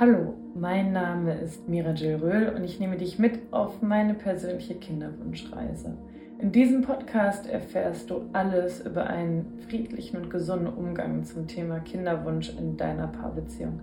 Hallo, 0.00 0.32
mein 0.54 0.92
Name 0.92 1.34
ist 1.34 1.68
Mira 1.68 1.90
Jill 1.90 2.16
Röhl 2.16 2.54
und 2.56 2.64
ich 2.64 2.80
nehme 2.80 2.96
dich 2.96 3.18
mit 3.18 3.52
auf 3.52 3.82
meine 3.82 4.14
persönliche 4.14 4.74
Kinderwunschreise. 4.74 5.98
In 6.38 6.50
diesem 6.50 6.80
Podcast 6.80 7.46
erfährst 7.46 8.08
du 8.08 8.22
alles 8.32 8.80
über 8.86 9.06
einen 9.06 9.60
friedlichen 9.68 10.16
und 10.16 10.30
gesunden 10.30 10.72
Umgang 10.72 11.24
zum 11.24 11.46
Thema 11.46 11.80
Kinderwunsch 11.80 12.56
in 12.56 12.78
deiner 12.78 13.08
Paarbeziehung. 13.08 13.80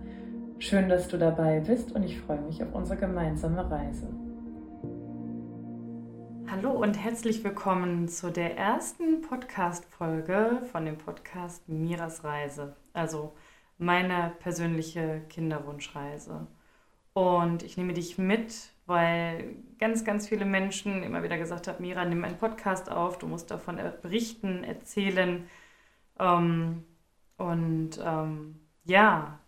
Schön, 0.58 0.88
dass 0.88 1.06
du 1.06 1.16
dabei 1.16 1.60
bist 1.60 1.92
und 1.92 2.02
ich 2.02 2.20
freue 2.20 2.40
mich 2.40 2.60
auf 2.60 2.74
unsere 2.74 2.98
gemeinsame 2.98 3.70
Reise. 3.70 4.08
Hallo 6.48 6.72
und 6.72 6.94
herzlich 6.94 7.44
willkommen 7.44 8.08
zu 8.08 8.32
der 8.32 8.58
ersten 8.58 9.20
Podcast-Folge 9.20 10.62
von 10.72 10.84
dem 10.84 10.98
Podcast 10.98 11.68
Miras 11.68 12.24
Reise. 12.24 12.74
Also 12.92 13.32
meine 13.80 14.32
persönliche 14.40 15.22
Kinderwunschreise. 15.28 16.46
Und 17.12 17.62
ich 17.62 17.76
nehme 17.76 17.94
dich 17.94 18.18
mit, 18.18 18.70
weil 18.86 19.56
ganz, 19.78 20.04
ganz 20.04 20.28
viele 20.28 20.44
Menschen 20.44 21.02
immer 21.02 21.22
wieder 21.22 21.38
gesagt 21.38 21.68
haben, 21.68 21.82
Mira, 21.82 22.04
nimm 22.04 22.24
einen 22.24 22.38
Podcast 22.38 22.90
auf, 22.90 23.18
du 23.18 23.26
musst 23.26 23.50
davon 23.50 23.80
berichten, 24.02 24.64
erzählen. 24.64 25.48
Ähm, 26.18 26.84
und 27.36 27.98
ähm, 28.04 28.60
ja, 28.84 29.40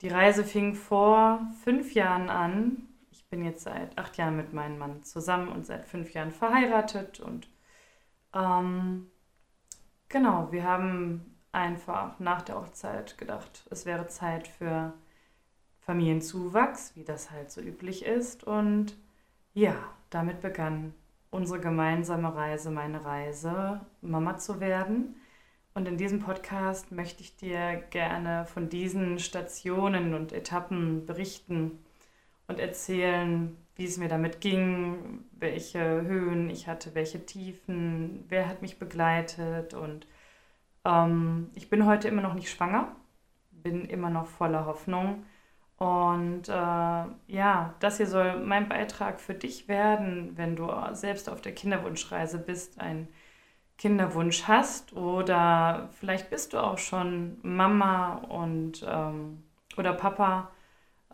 die 0.00 0.08
Reise 0.08 0.44
fing 0.44 0.74
vor 0.74 1.40
fünf 1.64 1.94
Jahren 1.94 2.30
an. 2.30 2.88
Ich 3.10 3.28
bin 3.28 3.44
jetzt 3.44 3.64
seit 3.64 3.98
acht 3.98 4.16
Jahren 4.16 4.36
mit 4.36 4.52
meinem 4.52 4.78
Mann 4.78 5.02
zusammen 5.02 5.48
und 5.48 5.66
seit 5.66 5.86
fünf 5.86 6.12
Jahren 6.12 6.30
verheiratet. 6.30 7.20
Und 7.20 7.48
ähm, 8.32 9.10
genau, 10.08 10.52
wir 10.52 10.62
haben 10.62 11.37
einfach 11.52 12.18
nach 12.18 12.42
der 12.42 12.56
Hochzeit 12.56 13.18
gedacht, 13.18 13.64
es 13.70 13.86
wäre 13.86 14.06
Zeit 14.08 14.48
für 14.48 14.92
Familienzuwachs, 15.80 16.92
wie 16.96 17.04
das 17.04 17.30
halt 17.30 17.50
so 17.50 17.60
üblich 17.60 18.04
ist. 18.04 18.44
Und 18.44 18.96
ja, 19.54 19.74
damit 20.10 20.40
begann 20.40 20.94
unsere 21.30 21.60
gemeinsame 21.60 22.34
Reise, 22.34 22.70
meine 22.70 23.04
Reise, 23.04 23.80
Mama 24.00 24.36
zu 24.36 24.60
werden. 24.60 25.16
Und 25.74 25.86
in 25.86 25.96
diesem 25.96 26.20
Podcast 26.20 26.92
möchte 26.92 27.22
ich 27.22 27.36
dir 27.36 27.76
gerne 27.90 28.46
von 28.46 28.68
diesen 28.68 29.18
Stationen 29.18 30.14
und 30.14 30.32
Etappen 30.32 31.06
berichten 31.06 31.78
und 32.48 32.58
erzählen, 32.58 33.56
wie 33.76 33.84
es 33.84 33.96
mir 33.96 34.08
damit 34.08 34.40
ging, 34.40 35.24
welche 35.32 36.02
Höhen 36.02 36.50
ich 36.50 36.66
hatte, 36.66 36.94
welche 36.94 37.24
Tiefen, 37.24 38.24
wer 38.28 38.48
hat 38.48 38.60
mich 38.60 38.78
begleitet 38.78 39.74
und 39.74 40.06
ähm, 40.88 41.50
ich 41.54 41.70
bin 41.70 41.86
heute 41.86 42.08
immer 42.08 42.22
noch 42.22 42.34
nicht 42.34 42.50
schwanger, 42.50 42.96
bin 43.50 43.84
immer 43.84 44.10
noch 44.10 44.26
voller 44.26 44.66
Hoffnung. 44.66 45.24
Und 45.76 46.48
äh, 46.48 46.52
ja, 46.52 47.74
das 47.78 47.98
hier 47.98 48.08
soll 48.08 48.40
mein 48.40 48.68
Beitrag 48.68 49.20
für 49.20 49.34
dich 49.34 49.68
werden, 49.68 50.32
wenn 50.36 50.56
du 50.56 50.68
selbst 50.92 51.28
auf 51.28 51.40
der 51.40 51.54
Kinderwunschreise 51.54 52.38
bist, 52.38 52.80
einen 52.80 53.08
Kinderwunsch 53.78 54.48
hast 54.48 54.92
oder 54.94 55.88
vielleicht 56.00 56.30
bist 56.30 56.52
du 56.52 56.58
auch 56.58 56.78
schon 56.78 57.38
Mama 57.42 58.14
und 58.28 58.84
ähm, 58.86 59.44
oder 59.76 59.92
Papa 59.92 60.50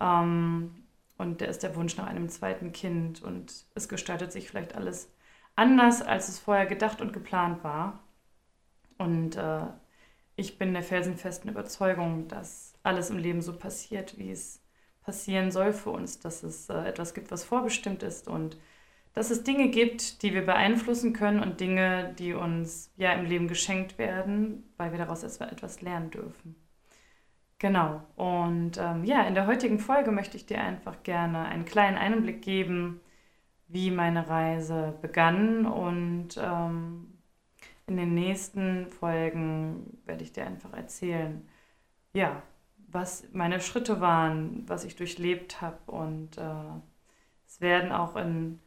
ähm, 0.00 0.74
und 1.18 1.42
da 1.42 1.44
ist 1.44 1.62
der 1.62 1.76
Wunsch 1.76 1.96
nach 1.98 2.06
einem 2.06 2.30
zweiten 2.30 2.72
Kind 2.72 3.22
und 3.22 3.52
es 3.74 3.88
gestaltet 3.88 4.32
sich 4.32 4.48
vielleicht 4.48 4.74
alles 4.74 5.12
anders, 5.56 6.00
als 6.00 6.28
es 6.28 6.38
vorher 6.38 6.66
gedacht 6.66 7.02
und 7.02 7.12
geplant 7.12 7.62
war. 7.62 8.00
Und 8.98 9.36
äh, 9.36 9.66
ich 10.36 10.58
bin 10.58 10.72
der 10.72 10.82
felsenfesten 10.82 11.50
Überzeugung, 11.50 12.28
dass 12.28 12.74
alles 12.82 13.10
im 13.10 13.18
Leben 13.18 13.40
so 13.40 13.56
passiert, 13.56 14.18
wie 14.18 14.30
es 14.30 14.62
passieren 15.02 15.50
soll 15.50 15.72
für 15.72 15.90
uns, 15.90 16.18
dass 16.20 16.42
es 16.42 16.68
äh, 16.68 16.74
etwas 16.74 17.14
gibt, 17.14 17.30
was 17.30 17.44
vorbestimmt 17.44 18.02
ist 18.02 18.26
und 18.28 18.56
dass 19.12 19.30
es 19.30 19.44
Dinge 19.44 19.68
gibt, 19.68 20.22
die 20.22 20.34
wir 20.34 20.44
beeinflussen 20.44 21.12
können 21.12 21.40
und 21.40 21.60
Dinge, 21.60 22.14
die 22.18 22.34
uns 22.34 22.92
ja 22.96 23.12
im 23.12 23.26
Leben 23.26 23.46
geschenkt 23.46 23.96
werden, 23.96 24.72
weil 24.76 24.90
wir 24.90 24.98
daraus 24.98 25.22
etwas 25.22 25.82
lernen 25.82 26.10
dürfen. 26.10 26.56
Genau. 27.58 28.02
Und 28.16 28.72
ähm, 28.78 29.04
ja, 29.04 29.22
in 29.22 29.34
der 29.34 29.46
heutigen 29.46 29.78
Folge 29.78 30.10
möchte 30.10 30.36
ich 30.36 30.46
dir 30.46 30.60
einfach 30.60 31.02
gerne 31.04 31.44
einen 31.46 31.64
kleinen 31.64 31.96
Einblick 31.96 32.42
geben, 32.42 33.00
wie 33.68 33.90
meine 33.90 34.28
Reise 34.28 34.98
begann 35.00 35.64
und 35.64 36.36
ähm, 36.36 37.13
in 37.86 37.96
den 37.96 38.14
nächsten 38.14 38.86
Folgen 38.86 39.98
werde 40.06 40.24
ich 40.24 40.32
dir 40.32 40.46
einfach 40.46 40.72
erzählen, 40.72 41.46
ja, 42.12 42.42
was 42.88 43.28
meine 43.32 43.60
Schritte 43.60 44.00
waren, 44.00 44.64
was 44.66 44.84
ich 44.84 44.96
durchlebt 44.96 45.60
habe. 45.60 45.78
Und 45.90 46.38
äh, 46.38 46.80
es 47.46 47.60
werden 47.60 47.92
auch 47.92 48.16
in 48.16 48.60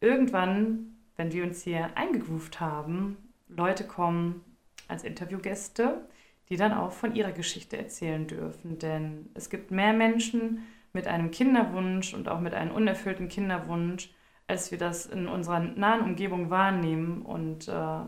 irgendwann, 0.00 0.96
wenn 1.16 1.32
wir 1.32 1.44
uns 1.44 1.62
hier 1.62 1.96
eingegroovt 1.96 2.60
haben, 2.60 3.16
Leute 3.48 3.86
kommen 3.86 4.44
als 4.88 5.04
Interviewgäste, 5.04 6.08
die 6.48 6.56
dann 6.56 6.72
auch 6.72 6.92
von 6.92 7.14
ihrer 7.14 7.32
Geschichte 7.32 7.76
erzählen 7.76 8.26
dürfen. 8.26 8.78
Denn 8.78 9.28
es 9.34 9.50
gibt 9.50 9.70
mehr 9.70 9.92
Menschen 9.92 10.66
mit 10.92 11.06
einem 11.06 11.30
Kinderwunsch 11.30 12.14
und 12.14 12.28
auch 12.28 12.40
mit 12.40 12.54
einem 12.54 12.72
unerfüllten 12.72 13.28
Kinderwunsch, 13.28 14.10
als 14.46 14.70
wir 14.70 14.78
das 14.78 15.04
in 15.04 15.28
unserer 15.28 15.60
nahen 15.60 16.00
Umgebung 16.00 16.48
wahrnehmen. 16.48 17.20
Und 17.20 17.68
äh, 17.68 18.00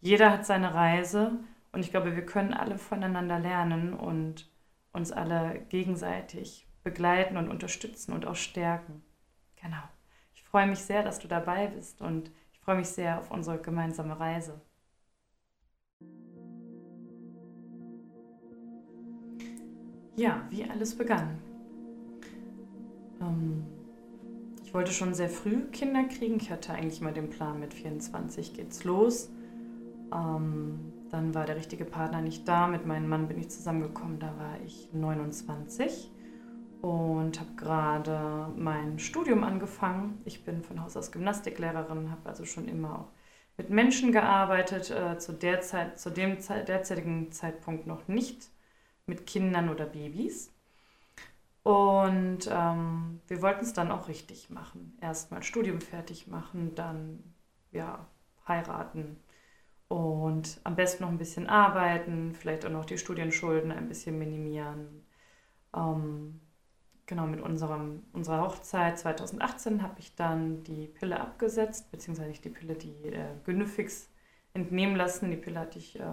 jeder 0.00 0.30
hat 0.30 0.46
seine 0.46 0.74
Reise 0.74 1.38
und 1.72 1.80
ich 1.80 1.90
glaube, 1.90 2.16
wir 2.16 2.24
können 2.24 2.54
alle 2.54 2.78
voneinander 2.78 3.38
lernen 3.38 3.94
und 3.94 4.50
uns 4.92 5.12
alle 5.12 5.60
gegenseitig 5.68 6.66
begleiten 6.82 7.36
und 7.36 7.50
unterstützen 7.50 8.12
und 8.12 8.26
auch 8.26 8.36
stärken. 8.36 9.02
Genau. 9.62 9.82
Ich 10.34 10.42
freue 10.42 10.66
mich 10.66 10.80
sehr, 10.80 11.02
dass 11.02 11.18
du 11.18 11.28
dabei 11.28 11.68
bist 11.68 12.00
und 12.00 12.30
ich 12.52 12.60
freue 12.60 12.76
mich 12.76 12.88
sehr 12.88 13.18
auf 13.18 13.30
unsere 13.30 13.58
gemeinsame 13.58 14.18
Reise. 14.18 14.60
Ja, 20.16 20.46
wie 20.50 20.64
alles 20.64 20.96
begann. 20.96 21.38
Ähm, 23.20 23.64
ich 24.64 24.74
wollte 24.74 24.92
schon 24.92 25.14
sehr 25.14 25.28
früh 25.28 25.66
Kinder 25.70 26.04
kriegen. 26.04 26.36
Ich 26.36 26.50
hatte 26.50 26.72
eigentlich 26.72 27.00
mal 27.00 27.12
den 27.12 27.30
Plan, 27.30 27.60
mit 27.60 27.74
24 27.74 28.54
geht's 28.54 28.84
los. 28.84 29.30
Ähm, 30.12 30.92
dann 31.10 31.34
war 31.34 31.46
der 31.46 31.56
richtige 31.56 31.84
Partner 31.84 32.20
nicht 32.20 32.46
da. 32.46 32.66
Mit 32.66 32.86
meinem 32.86 33.08
Mann 33.08 33.28
bin 33.28 33.38
ich 33.38 33.50
zusammengekommen, 33.50 34.18
da 34.18 34.36
war 34.38 34.60
ich 34.64 34.88
29 34.92 36.10
und 36.80 37.38
habe 37.38 37.54
gerade 37.56 38.52
mein 38.56 38.98
Studium 38.98 39.44
angefangen. 39.44 40.20
Ich 40.24 40.44
bin 40.44 40.62
von 40.62 40.82
Haus 40.82 40.96
aus 40.96 41.12
Gymnastiklehrerin, 41.12 42.10
habe 42.10 42.28
also 42.28 42.44
schon 42.44 42.68
immer 42.68 43.00
auch 43.00 43.12
mit 43.56 43.68
Menschen 43.68 44.10
gearbeitet, 44.12 44.90
äh, 44.90 45.18
zu, 45.18 45.32
der 45.32 45.60
Zeit, 45.60 45.98
zu 45.98 46.10
dem 46.10 46.40
Zeit, 46.40 46.68
derzeitigen 46.68 47.30
Zeitpunkt 47.30 47.86
noch 47.86 48.08
nicht 48.08 48.48
mit 49.04 49.26
Kindern 49.26 49.68
oder 49.68 49.84
Babys. 49.84 50.50
Und 51.62 52.48
ähm, 52.50 53.20
wir 53.26 53.42
wollten 53.42 53.64
es 53.64 53.74
dann 53.74 53.90
auch 53.90 54.08
richtig 54.08 54.48
machen. 54.48 54.96
Erstmal 55.02 55.42
Studium 55.42 55.82
fertig 55.82 56.26
machen, 56.26 56.74
dann 56.74 57.34
ja, 57.70 58.06
heiraten, 58.48 59.18
und 59.90 60.60
am 60.62 60.76
besten 60.76 61.02
noch 61.02 61.10
ein 61.10 61.18
bisschen 61.18 61.48
arbeiten, 61.48 62.32
vielleicht 62.32 62.64
auch 62.64 62.70
noch 62.70 62.84
die 62.84 62.96
Studienschulden 62.96 63.72
ein 63.72 63.88
bisschen 63.88 64.16
minimieren. 64.16 65.04
Ähm, 65.74 66.40
genau, 67.06 67.26
mit 67.26 67.40
unserem, 67.40 68.04
unserer 68.12 68.42
Hochzeit 68.42 69.00
2018 69.00 69.82
habe 69.82 69.98
ich 69.98 70.14
dann 70.14 70.62
die 70.62 70.86
Pille 70.86 71.18
abgesetzt, 71.18 71.90
beziehungsweise 71.90 72.28
nicht 72.28 72.44
die 72.44 72.50
Pille, 72.50 72.76
die 72.76 73.08
äh, 73.08 73.34
Gynefix 73.44 74.08
entnehmen 74.54 74.94
lassen. 74.94 75.28
Die 75.28 75.36
Pille 75.36 75.58
hatte 75.58 75.80
ich 75.80 75.98
äh, 75.98 76.04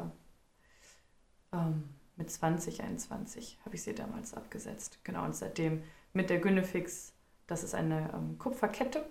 ähm, 1.54 1.84
mit 2.16 2.32
2021, 2.32 3.60
habe 3.64 3.76
ich 3.76 3.84
sie 3.84 3.94
damals 3.94 4.34
abgesetzt. 4.34 4.98
Genau, 5.04 5.24
und 5.24 5.36
seitdem 5.36 5.84
mit 6.14 6.32
der 6.32 6.40
Gynefix, 6.40 7.14
das 7.46 7.64
ist 7.64 7.76
eine 7.76 8.12
ähm, 8.12 8.40
Kupferkette, 8.40 9.06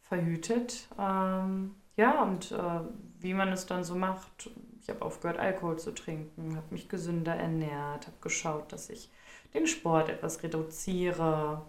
verhütet. 0.00 0.88
Ähm, 0.98 1.74
ja, 1.96 2.22
und 2.22 2.52
äh, 2.52 2.80
wie 3.20 3.34
man 3.34 3.52
es 3.52 3.66
dann 3.66 3.84
so 3.84 3.94
macht, 3.94 4.50
ich 4.80 4.88
habe 4.88 5.02
aufgehört, 5.02 5.38
Alkohol 5.38 5.78
zu 5.78 5.92
trinken, 5.92 6.56
habe 6.56 6.66
mich 6.70 6.88
gesünder 6.88 7.34
ernährt, 7.34 8.06
habe 8.06 8.16
geschaut, 8.20 8.72
dass 8.72 8.90
ich 8.90 9.10
den 9.54 9.66
Sport 9.66 10.08
etwas 10.08 10.42
reduziere 10.42 11.64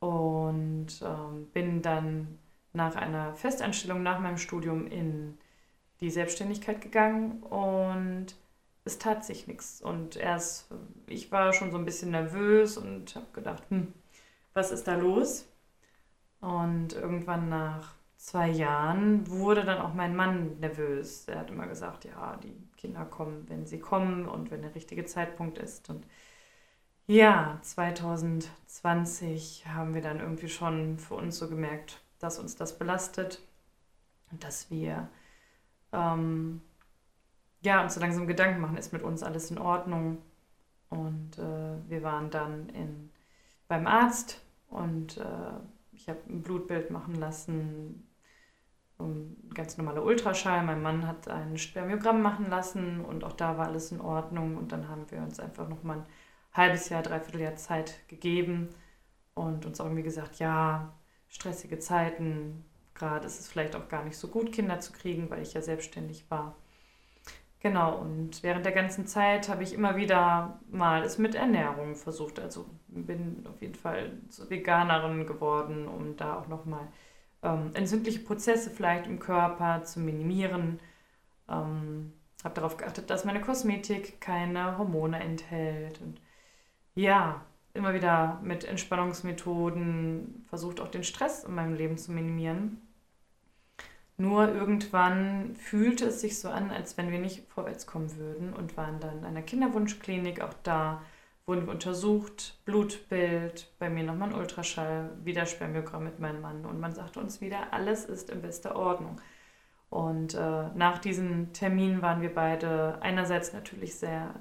und 0.00 0.86
ähm, 1.02 1.46
bin 1.52 1.82
dann 1.82 2.38
nach 2.72 2.96
einer 2.96 3.34
Festanstellung 3.34 4.02
nach 4.02 4.20
meinem 4.20 4.38
Studium 4.38 4.86
in 4.86 5.36
die 6.00 6.10
Selbstständigkeit 6.10 6.80
gegangen 6.80 7.42
und 7.42 8.36
es 8.84 8.98
tat 8.98 9.24
sich 9.24 9.46
nichts. 9.46 9.82
Und 9.82 10.16
erst, 10.16 10.68
ich 11.06 11.30
war 11.32 11.52
schon 11.52 11.70
so 11.70 11.78
ein 11.78 11.84
bisschen 11.84 12.12
nervös 12.12 12.78
und 12.78 13.14
habe 13.14 13.26
gedacht, 13.32 13.64
hm, 13.68 13.92
was 14.54 14.70
ist 14.70 14.86
da 14.86 14.94
los? 14.94 15.46
Und 16.40 16.92
irgendwann 16.92 17.48
nach 17.48 17.97
zwei 18.18 18.50
Jahren 18.50 19.26
wurde 19.28 19.64
dann 19.64 19.78
auch 19.78 19.94
mein 19.94 20.14
Mann 20.14 20.58
nervös. 20.58 21.26
Er 21.28 21.38
hat 21.38 21.50
immer 21.50 21.66
gesagt, 21.66 22.04
ja, 22.04 22.36
die 22.42 22.54
Kinder 22.76 23.06
kommen, 23.06 23.48
wenn 23.48 23.64
sie 23.64 23.80
kommen 23.80 24.28
und 24.28 24.50
wenn 24.50 24.60
der 24.62 24.74
richtige 24.74 25.06
Zeitpunkt 25.06 25.56
ist. 25.58 25.88
Und 25.88 26.04
ja, 27.06 27.58
2020 27.62 29.66
haben 29.68 29.94
wir 29.94 30.02
dann 30.02 30.20
irgendwie 30.20 30.48
schon 30.48 30.98
für 30.98 31.14
uns 31.14 31.38
so 31.38 31.48
gemerkt, 31.48 32.02
dass 32.18 32.38
uns 32.38 32.56
das 32.56 32.78
belastet 32.78 33.40
und 34.30 34.44
dass 34.44 34.70
wir 34.70 35.08
ähm, 35.92 36.60
ja, 37.62 37.82
uns 37.82 37.94
so 37.94 38.00
langsam 38.00 38.26
Gedanken 38.26 38.60
machen, 38.60 38.76
ist 38.76 38.92
mit 38.92 39.02
uns 39.02 39.22
alles 39.22 39.50
in 39.50 39.58
Ordnung. 39.58 40.18
Und 40.90 41.38
äh, 41.38 41.88
wir 41.88 42.02
waren 42.02 42.30
dann 42.30 42.68
in, 42.70 43.10
beim 43.68 43.86
Arzt 43.86 44.42
und 44.68 45.18
äh, 45.18 45.52
ich 45.92 46.08
habe 46.08 46.20
ein 46.28 46.42
Blutbild 46.42 46.90
machen 46.90 47.14
lassen, 47.14 48.07
ein 48.98 49.50
ganz 49.54 49.76
normaler 49.76 50.04
Ultraschall. 50.04 50.64
Mein 50.64 50.82
Mann 50.82 51.06
hat 51.06 51.28
ein 51.28 51.56
Spermiogramm 51.58 52.22
machen 52.22 52.50
lassen 52.50 53.04
und 53.04 53.24
auch 53.24 53.32
da 53.32 53.56
war 53.56 53.66
alles 53.66 53.92
in 53.92 54.00
Ordnung. 54.00 54.56
Und 54.56 54.72
dann 54.72 54.88
haben 54.88 55.10
wir 55.10 55.18
uns 55.18 55.40
einfach 55.40 55.68
nochmal 55.68 55.98
ein 55.98 56.06
halbes 56.52 56.88
Jahr, 56.88 57.02
dreiviertel 57.02 57.42
Jahr 57.42 57.56
Zeit 57.56 58.08
gegeben 58.08 58.70
und 59.34 59.66
uns 59.66 59.80
auch 59.80 59.86
irgendwie 59.86 60.02
gesagt, 60.02 60.38
ja, 60.38 60.92
stressige 61.28 61.78
Zeiten, 61.78 62.64
gerade 62.94 63.26
ist 63.26 63.38
es 63.40 63.48
vielleicht 63.48 63.76
auch 63.76 63.88
gar 63.88 64.04
nicht 64.04 64.16
so 64.16 64.28
gut, 64.28 64.52
Kinder 64.52 64.80
zu 64.80 64.92
kriegen, 64.92 65.30
weil 65.30 65.42
ich 65.42 65.54
ja 65.54 65.62
selbstständig 65.62 66.30
war. 66.30 66.56
Genau, 67.60 67.98
und 67.98 68.42
während 68.44 68.64
der 68.64 68.72
ganzen 68.72 69.06
Zeit 69.06 69.48
habe 69.48 69.64
ich 69.64 69.74
immer 69.74 69.96
wieder 69.96 70.60
mal 70.70 71.02
es 71.02 71.18
mit 71.18 71.34
Ernährung 71.34 71.96
versucht. 71.96 72.38
Also 72.38 72.66
bin 72.86 73.44
auf 73.48 73.60
jeden 73.60 73.74
Fall 73.74 74.12
zur 74.28 74.48
Veganerin 74.48 75.26
geworden, 75.26 75.88
um 75.88 76.16
da 76.16 76.38
auch 76.38 76.46
nochmal 76.46 76.86
ähm, 77.42 77.70
entzündliche 77.74 78.20
Prozesse 78.20 78.70
vielleicht 78.70 79.06
im 79.06 79.18
Körper 79.18 79.84
zu 79.84 80.00
minimieren. 80.00 80.80
Ähm, 81.48 82.12
habe 82.44 82.54
darauf 82.54 82.76
geachtet, 82.76 83.10
dass 83.10 83.24
meine 83.24 83.40
Kosmetik 83.40 84.20
keine 84.20 84.78
Hormone 84.78 85.20
enthält. 85.20 86.00
Und 86.00 86.20
ja, 86.94 87.44
immer 87.74 87.94
wieder 87.94 88.40
mit 88.42 88.64
Entspannungsmethoden 88.64 90.44
versucht 90.48 90.80
auch 90.80 90.88
den 90.88 91.04
Stress 91.04 91.44
in 91.44 91.54
meinem 91.54 91.74
Leben 91.74 91.98
zu 91.98 92.12
minimieren. 92.12 92.80
Nur 94.16 94.48
irgendwann 94.52 95.54
fühlte 95.54 96.06
es 96.06 96.20
sich 96.20 96.40
so 96.40 96.48
an, 96.48 96.70
als 96.72 96.98
wenn 96.98 97.12
wir 97.12 97.20
nicht 97.20 97.46
vorwärts 97.48 97.86
kommen 97.86 98.16
würden 98.16 98.52
und 98.52 98.76
waren 98.76 98.98
dann 98.98 99.18
in 99.18 99.24
einer 99.24 99.42
Kinderwunschklinik. 99.42 100.40
Auch 100.40 100.54
da 100.64 101.02
wurden 101.48 101.66
wir 101.66 101.72
untersucht, 101.72 102.58
Blutbild, 102.66 103.72
bei 103.78 103.88
mir 103.88 104.04
nochmal 104.04 104.28
ein 104.28 104.38
Ultraschall, 104.38 105.10
wieder 105.24 105.46
Spermiogramm 105.46 106.04
mit 106.04 106.20
meinem 106.20 106.42
Mann. 106.42 106.66
Und 106.66 106.78
man 106.78 106.94
sagte 106.94 107.20
uns 107.20 107.40
wieder, 107.40 107.72
alles 107.72 108.04
ist 108.04 108.28
in 108.28 108.42
bester 108.42 108.76
Ordnung. 108.76 109.18
Und 109.88 110.34
äh, 110.34 110.68
nach 110.74 110.98
diesem 110.98 111.54
Termin 111.54 112.02
waren 112.02 112.20
wir 112.20 112.34
beide 112.34 112.98
einerseits 113.00 113.54
natürlich 113.54 113.94
sehr 113.94 114.34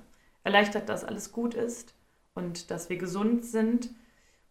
erleichtert, 0.44 0.89
dass 0.89 1.06
alles 1.06 1.31
gut 1.31 1.54
ist 1.54 1.95
und 2.33 2.71
dass 2.71 2.89
wir 2.89 2.98
gesund 2.98 3.45
sind. 3.45 3.89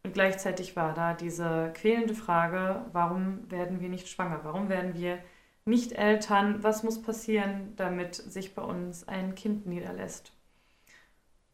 Und 0.02 0.14
gleichzeitig 0.14 0.76
war 0.76 0.94
da 0.94 1.12
diese 1.12 1.72
quälende 1.74 2.14
Frage, 2.14 2.86
warum 2.92 3.50
werden 3.50 3.80
wir 3.80 3.90
nicht 3.90 4.08
schwanger? 4.08 4.40
Warum 4.44 4.70
werden 4.70 4.94
wir 4.94 5.18
nicht 5.66 5.92
Eltern? 5.92 6.62
Was 6.62 6.82
muss 6.82 7.02
passieren, 7.02 7.74
damit 7.76 8.14
sich 8.14 8.54
bei 8.54 8.62
uns 8.62 9.06
ein 9.06 9.34
Kind 9.34 9.66
niederlässt? 9.66 10.35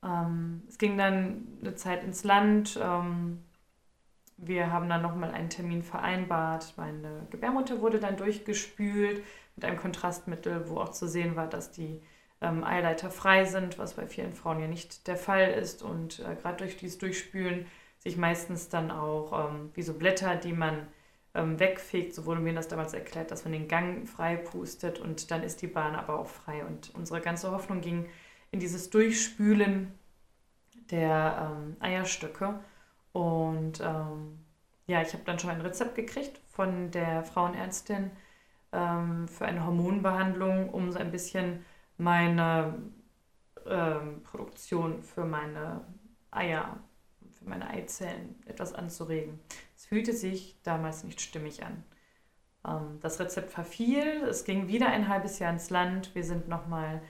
Ähm, 0.03 0.63
es 0.69 0.79
ging 0.79 0.97
dann 0.99 1.47
eine 1.61 1.75
Zeit 1.75 2.03
ins 2.05 2.25
Land. 2.25 2.79
Ähm, 2.83 3.43
wir 4.37 4.73
haben 4.73 4.89
dann 4.89 5.03
nochmal 5.03 5.31
einen 5.31 5.51
Termin 5.51 5.83
vereinbart. 5.83 6.75
Meine 6.77 7.27
Gebärmutter 7.31 7.81
wurde 7.81 8.01
dann 8.01 8.17
durchgespült 8.17 9.23
mit 9.57 9.65
einem 9.65 9.79
Kontrastmittel, 9.79 10.69
wo 10.69 10.79
auch 10.79 10.91
zu 10.91 11.07
sehen 11.07 11.37
war, 11.37 11.47
dass 11.47 11.71
die 11.71 12.03
ähm, 12.41 12.65
Eileiter 12.65 13.11
frei 13.11 13.45
sind, 13.45 13.79
was 13.79 13.95
bei 13.95 14.07
vielen 14.07 14.33
Frauen 14.33 14.61
ja 14.61 14.67
nicht 14.67 15.07
der 15.07 15.17
Fall 15.17 15.51
ist. 15.53 15.83
Und 15.83 16.21
äh, 16.21 16.35
gerade 16.35 16.59
durch 16.59 16.77
dieses 16.77 16.99
Durchspülen 16.99 17.67
sich 17.99 18.17
meistens 18.17 18.69
dann 18.69 18.91
auch 18.91 19.51
ähm, 19.51 19.71
wie 19.75 19.83
so 19.83 19.95
Blätter, 19.95 20.35
die 20.35 20.53
man 20.53 20.89
ähm, 21.35 21.61
wegfegt, 21.61 22.15
so 22.15 22.27
wurde 22.27 22.41
mir 22.41 22.53
das 22.53 22.69
damals 22.69 22.95
erklärt, 22.95 23.31
dass 23.31 23.45
man 23.45 23.53
den 23.53 23.69
Gang 23.69 24.09
frei 24.09 24.37
pustet 24.37 24.99
und 24.99 25.31
dann 25.31 25.43
ist 25.43 25.63
die 25.63 25.69
Bahn 25.69 25.95
aber 25.95 26.19
auch 26.19 26.27
frei. 26.27 26.65
Und 26.65 26.93
unsere 26.95 27.21
ganze 27.21 27.53
Hoffnung 27.53 27.81
ging 27.81 28.09
in 28.53 28.61
dieses 28.61 28.91
Durchspülen 28.91 29.93
der 30.91 31.51
ähm, 31.51 31.77
Eierstöcke. 31.81 32.61
Und 33.13 33.81
ähm, 33.81 34.39
ja, 34.87 35.03
ich 35.03 35.13
habe 35.13 35.25
dann 35.25 35.39
schon 35.39 35.51
ein 35.51 35.61
Rezept 35.61 35.97
gekriegt 35.97 36.41
von 36.51 36.91
der 36.91 37.25
Frauenärztin 37.25 38.11
ähm, 38.73 39.27
für 39.27 39.47
eine 39.47 39.67
Hormonbehandlung, 39.67 40.71
um 40.71 40.93
so 40.93 40.99
ein 40.99 41.11
bisschen 41.11 41.65
meine 41.99 42.79
ähm, 43.67 44.23
Produktion 44.23 45.03
für 45.03 45.25
meine 45.25 45.85
Eier 46.31 46.79
für 47.43 47.49
meine 47.49 47.69
Eizellen 47.69 48.37
etwas 48.47 48.73
anzuregen. 48.73 49.41
Es 49.77 49.87
fühlte 49.87 50.13
sich 50.13 50.57
damals 50.63 51.05
nicht 51.05 51.21
stimmig 51.21 51.65
an. 51.65 51.85
Ähm, 52.67 52.99
das 53.01 53.21
Rezept 53.21 53.51
verfiel, 53.51 54.25
es 54.29 54.45
ging 54.45 54.69
wieder 54.69 54.89
ein 54.89 55.09
halbes 55.09 55.39
Jahr 55.39 55.53
ins 55.53 55.71
Land. 55.71 56.15
Wir 56.15 56.25
sind 56.25 56.49
nochmal 56.49 57.03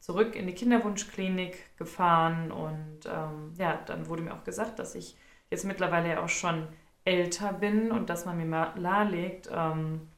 zurück 0.00 0.34
in 0.36 0.46
die 0.46 0.54
Kinderwunschklinik 0.54 1.76
gefahren 1.76 2.50
und 2.52 3.00
ähm, 3.06 3.52
ja, 3.58 3.78
dann 3.86 4.08
wurde 4.08 4.22
mir 4.22 4.34
auch 4.34 4.44
gesagt, 4.44 4.78
dass 4.78 4.94
ich 4.94 5.16
jetzt 5.50 5.64
mittlerweile 5.64 6.08
ja 6.08 6.22
auch 6.22 6.28
schon 6.28 6.68
älter 7.04 7.52
bin 7.52 7.90
und 7.90 8.10
dass 8.10 8.26
man 8.26 8.36
mir 8.36 8.46
mal 8.46 8.78
nahelegt, 8.78 9.48
ähm, 9.52 10.08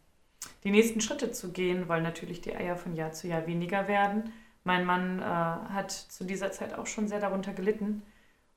die 0.64 0.70
nächsten 0.70 1.00
Schritte 1.00 1.30
zu 1.30 1.52
gehen, 1.52 1.88
weil 1.88 2.02
natürlich 2.02 2.40
die 2.40 2.54
Eier 2.54 2.76
von 2.76 2.94
Jahr 2.94 3.12
zu 3.12 3.28
Jahr 3.28 3.46
weniger 3.46 3.88
werden. 3.88 4.32
Mein 4.64 4.84
Mann 4.84 5.20
äh, 5.20 5.24
hat 5.24 5.90
zu 5.90 6.24
dieser 6.24 6.52
Zeit 6.52 6.74
auch 6.74 6.86
schon 6.86 7.08
sehr 7.08 7.20
darunter 7.20 7.52
gelitten. 7.52 8.02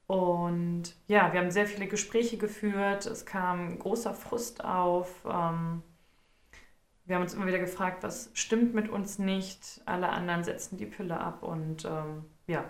Und 0.07 0.95
ja, 1.07 1.31
wir 1.31 1.39
haben 1.39 1.51
sehr 1.51 1.65
viele 1.65 1.87
Gespräche 1.87 2.37
geführt. 2.37 3.05
Es 3.05 3.25
kam 3.25 3.79
großer 3.79 4.13
Frust 4.13 4.63
auf. 4.63 5.25
Ähm, 5.25 5.81
wir 7.05 7.15
haben 7.15 7.23
uns 7.23 7.33
immer 7.33 7.47
wieder 7.47 7.59
gefragt, 7.59 8.03
was 8.03 8.31
stimmt 8.33 8.73
mit 8.73 8.89
uns 8.89 9.19
nicht. 9.19 9.81
Alle 9.85 10.09
anderen 10.09 10.43
setzen 10.43 10.77
die 10.77 10.85
Pille 10.85 11.19
ab 11.19 11.43
und 11.43 11.85
ähm, 11.85 12.25
ja, 12.47 12.63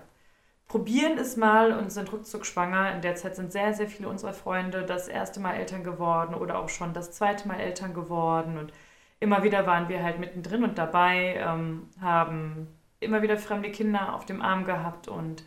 probieren 0.67 1.17
es 1.17 1.37
mal 1.37 1.71
und 1.77 1.91
sind 1.91 2.11
ruckzuck 2.11 2.45
schwanger. 2.45 2.93
In 2.93 3.01
der 3.01 3.15
Zeit 3.15 3.35
sind 3.35 3.51
sehr, 3.51 3.73
sehr 3.73 3.87
viele 3.87 4.09
unserer 4.09 4.33
Freunde 4.33 4.83
das 4.83 5.07
erste 5.07 5.39
Mal 5.39 5.53
Eltern 5.53 5.83
geworden 5.83 6.33
oder 6.33 6.59
auch 6.59 6.69
schon 6.69 6.93
das 6.93 7.11
zweite 7.11 7.47
Mal 7.47 7.59
Eltern 7.59 7.93
geworden. 7.93 8.57
Und 8.57 8.73
immer 9.19 9.43
wieder 9.43 9.67
waren 9.67 9.89
wir 9.89 10.03
halt 10.03 10.19
mittendrin 10.19 10.63
und 10.63 10.77
dabei, 10.77 11.35
ähm, 11.37 11.89
haben 12.01 12.67
immer 12.99 13.21
wieder 13.21 13.37
fremde 13.37 13.71
Kinder 13.71 14.15
auf 14.15 14.25
dem 14.25 14.41
Arm 14.41 14.65
gehabt 14.65 15.07
und 15.07 15.43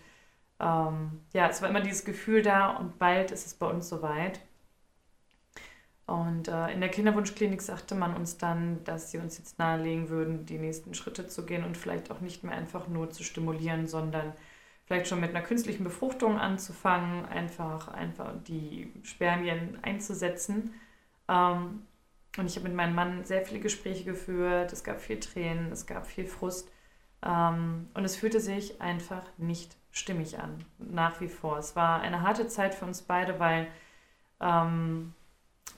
ähm, 0.61 1.21
ja, 1.33 1.49
es 1.49 1.61
war 1.63 1.69
immer 1.69 1.81
dieses 1.81 2.05
Gefühl 2.05 2.43
da 2.43 2.71
und 2.77 2.99
bald 2.99 3.31
ist 3.31 3.47
es 3.47 3.55
bei 3.55 3.67
uns 3.67 3.89
soweit. 3.89 4.41
Und 6.07 6.47
äh, 6.47 6.69
in 6.73 6.81
der 6.81 6.89
Kinderwunschklinik 6.89 7.61
sagte 7.61 7.97
man 7.97 8.15
uns 8.15 8.39
dann, 8.39 8.85
dass 8.85 9.11
sie 9.11 9.19
uns 9.19 9.39
jetzt 9.39 9.59
nahelegen 9.59 10.09
würden, 10.09 10.47
die 10.47 10.59
nächsten 10.59 10.95
Schritte 10.95 11.27
zu 11.27 11.45
gehen 11.45 11.65
und 11.65 11.77
vielleicht 11.77 12.13
auch 12.13 12.21
nicht 12.21 12.45
mehr 12.45 12.55
einfach 12.55 12.87
nur 12.87 13.11
zu 13.11 13.25
stimulieren, 13.25 13.89
sondern 13.89 14.33
vielleicht 14.85 15.09
schon 15.09 15.21
mit 15.21 15.31
einer 15.31 15.43
künstlichen 15.43 15.83
Befruchtung 15.83 16.39
anzufangen, 16.39 17.27
einfach, 17.27 17.89
einfach 17.89 18.33
die 18.47 18.93
Spermien 19.03 19.79
einzusetzen. 19.83 20.75
Ähm, 21.29 21.83
und 22.39 22.47
ich 22.47 22.55
habe 22.57 22.69
mit 22.69 22.77
meinem 22.77 22.95
Mann 22.95 23.25
sehr 23.25 23.45
viele 23.45 23.61
Gespräche 23.61 24.05
geführt, 24.05 24.73
es 24.73 24.85
gab 24.85 25.01
viel 25.01 25.19
Tränen, 25.19 25.73
es 25.73 25.87
gab 25.87 26.07
viel 26.07 26.27
Frust. 26.27 26.71
Ähm, 27.25 27.89
und 27.95 28.05
es 28.05 28.15
fühlte 28.15 28.39
sich 28.39 28.81
einfach 28.81 29.25
nicht 29.39 29.77
stimmig 29.91 30.39
an, 30.39 30.59
nach 30.79 31.21
wie 31.21 31.29
vor. 31.29 31.59
Es 31.59 31.75
war 31.75 32.01
eine 32.01 32.23
harte 32.23 32.47
Zeit 32.47 32.75
für 32.75 32.85
uns 32.85 33.03
beide, 33.03 33.41
weil 33.41 33.67
ähm, 34.41 35.15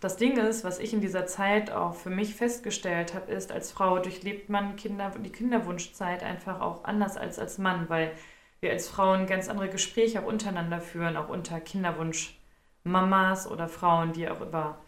das 0.01 0.17
Ding 0.17 0.37
ist, 0.39 0.65
was 0.65 0.79
ich 0.79 0.93
in 0.93 1.01
dieser 1.01 1.27
Zeit 1.27 1.71
auch 1.71 1.95
für 1.95 2.11
mich 2.11 2.35
festgestellt 2.35 3.15
habe, 3.15 3.33
ist, 3.33 3.51
als 3.51 3.73
Frau 3.73 3.99
durchlebt 3.99 4.49
man 4.49 4.77
Kinder, 4.77 5.13
die 5.19 5.31
Kinderwunschzeit 5.33 6.23
einfach 6.23 6.61
auch 6.61 6.85
anders 6.85 7.17
als 7.17 7.39
als 7.39 7.59
Mann, 7.59 7.89
weil 7.89 8.13
wir 8.61 8.71
als 8.71 8.89
Frauen 8.89 9.27
ganz 9.27 9.49
andere 9.49 9.69
Gespräche 9.69 10.21
auch 10.23 10.27
untereinander 10.27 10.81
führen, 10.81 11.17
auch 11.17 11.29
unter 11.29 11.61
Kinderwunsch-Mamas 11.61 13.51
oder 13.51 13.69
Frauen, 13.69 14.13
die 14.13 14.29
auch 14.29 14.41
über 14.41 14.79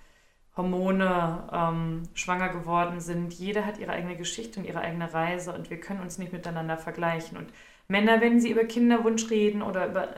Hormone 0.56 1.48
ähm, 1.52 2.02
schwanger 2.14 2.48
geworden 2.48 3.00
sind. 3.00 3.32
Jeder 3.32 3.64
hat 3.64 3.78
ihre 3.78 3.92
eigene 3.92 4.16
Geschichte 4.16 4.60
und 4.60 4.66
ihre 4.66 4.80
eigene 4.80 5.12
Reise 5.12 5.52
und 5.52 5.70
wir 5.70 5.80
können 5.80 6.00
uns 6.00 6.18
nicht 6.18 6.32
miteinander 6.32 6.76
vergleichen. 6.76 7.38
Und 7.38 7.52
Männer, 7.88 8.20
wenn 8.20 8.40
sie 8.40 8.50
über 8.50 8.64
Kinderwunsch 8.64 9.30
reden 9.30 9.62
oder 9.62 9.86
über, 9.88 10.08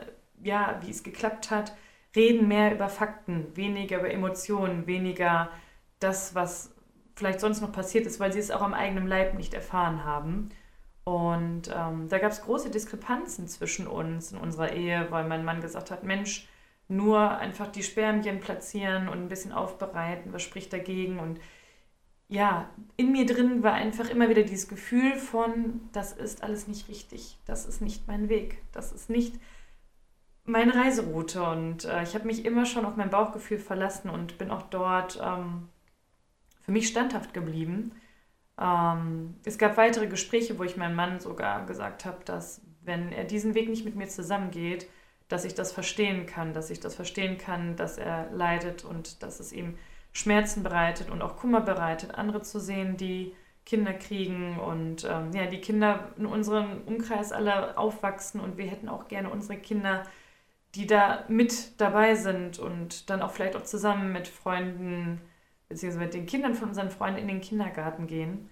ja, 0.41 0.79
wie 0.81 0.91
es 0.91 1.03
geklappt 1.03 1.51
hat, 1.51 1.73
reden 2.15 2.47
mehr 2.47 2.73
über 2.73 2.89
Fakten, 2.89 3.55
weniger 3.55 3.99
über 3.99 4.11
Emotionen, 4.11 4.87
weniger 4.87 5.49
das, 5.99 6.35
was 6.35 6.73
vielleicht 7.15 7.39
sonst 7.39 7.61
noch 7.61 7.71
passiert 7.71 8.05
ist, 8.05 8.19
weil 8.19 8.33
sie 8.33 8.39
es 8.39 8.51
auch 8.51 8.61
am 8.61 8.73
eigenen 8.73 9.07
Leib 9.07 9.35
nicht 9.35 9.53
erfahren 9.53 10.03
haben. 10.03 10.49
Und 11.03 11.69
ähm, 11.75 12.07
da 12.07 12.17
gab 12.17 12.31
es 12.31 12.41
große 12.41 12.69
Diskrepanzen 12.69 13.47
zwischen 13.47 13.87
uns 13.87 14.31
in 14.31 14.37
unserer 14.37 14.71
Ehe, 14.73 15.07
weil 15.09 15.27
mein 15.27 15.43
Mann 15.43 15.61
gesagt 15.61 15.91
hat, 15.91 16.03
Mensch, 16.03 16.47
nur 16.87 17.37
einfach 17.37 17.67
die 17.67 17.83
Spermien 17.83 18.39
platzieren 18.39 19.09
und 19.09 19.19
ein 19.19 19.27
bisschen 19.29 19.51
aufbereiten, 19.51 20.33
was 20.33 20.43
spricht 20.43 20.71
dagegen? 20.71 21.19
Und 21.19 21.39
ja, 22.29 22.69
in 22.95 23.11
mir 23.11 23.25
drin 23.25 23.63
war 23.63 23.73
einfach 23.73 24.09
immer 24.09 24.29
wieder 24.29 24.43
dieses 24.43 24.67
Gefühl 24.67 25.15
von, 25.15 25.81
das 25.91 26.13
ist 26.13 26.43
alles 26.43 26.67
nicht 26.67 26.87
richtig, 26.89 27.37
das 27.45 27.65
ist 27.65 27.81
nicht 27.81 28.07
mein 28.07 28.29
Weg, 28.29 28.59
das 28.71 28.91
ist 28.91 29.09
nicht 29.09 29.35
meine 30.45 30.75
Reiseroute 30.75 31.41
und 31.43 31.85
äh, 31.85 32.03
ich 32.03 32.15
habe 32.15 32.25
mich 32.25 32.45
immer 32.45 32.65
schon 32.65 32.85
auf 32.85 32.95
mein 32.95 33.09
Bauchgefühl 33.09 33.59
verlassen 33.59 34.09
und 34.09 34.37
bin 34.37 34.51
auch 34.51 34.63
dort 34.63 35.19
ähm, 35.23 35.69
für 36.61 36.71
mich 36.71 36.87
standhaft 36.87 37.33
geblieben. 37.33 37.93
Ähm, 38.59 39.35
es 39.45 39.57
gab 39.57 39.77
weitere 39.77 40.07
Gespräche, 40.07 40.59
wo 40.59 40.63
ich 40.63 40.77
meinem 40.77 40.95
Mann 40.95 41.19
sogar 41.19 41.65
gesagt 41.65 42.05
habe, 42.05 42.23
dass 42.25 42.61
wenn 42.81 43.11
er 43.11 43.23
diesen 43.23 43.55
Weg 43.55 43.69
nicht 43.69 43.85
mit 43.85 43.95
mir 43.95 44.07
zusammengeht, 44.07 44.89
dass 45.29 45.45
ich 45.45 45.55
das 45.55 45.71
verstehen 45.71 46.25
kann, 46.25 46.53
dass 46.53 46.69
ich 46.69 46.79
das 46.79 46.95
verstehen 46.95 47.37
kann, 47.37 47.75
dass 47.75 47.97
er 47.97 48.29
leidet 48.31 48.83
und 48.83 49.23
dass 49.23 49.39
es 49.39 49.53
ihm 49.53 49.77
Schmerzen 50.11 50.61
bereitet 50.61 51.09
und 51.09 51.21
auch 51.21 51.37
Kummer 51.37 51.61
bereitet, 51.61 52.15
andere 52.15 52.41
zu 52.41 52.59
sehen, 52.59 52.97
die 52.97 53.33
Kinder 53.65 53.93
kriegen 53.93 54.59
und 54.59 55.05
ähm, 55.05 55.31
ja, 55.33 55.45
die 55.45 55.61
Kinder 55.61 56.11
in 56.17 56.25
unserem 56.25 56.81
Umkreis 56.85 57.31
alle 57.31 57.77
aufwachsen 57.77 58.41
und 58.41 58.57
wir 58.57 58.65
hätten 58.65 58.89
auch 58.89 59.07
gerne 59.07 59.29
unsere 59.29 59.57
Kinder, 59.57 60.03
die 60.75 60.87
da 60.87 61.25
mit 61.27 61.79
dabei 61.79 62.15
sind 62.15 62.59
und 62.59 63.09
dann 63.09 63.21
auch 63.21 63.31
vielleicht 63.31 63.55
auch 63.55 63.63
zusammen 63.63 64.11
mit 64.11 64.27
Freunden 64.27 65.21
beziehungsweise 65.69 66.05
mit 66.05 66.13
den 66.13 66.25
Kindern 66.25 66.55
von 66.55 66.69
unseren 66.69 66.89
Freunden 66.89 67.19
in 67.19 67.27
den 67.27 67.41
Kindergarten 67.41 68.07
gehen. 68.07 68.49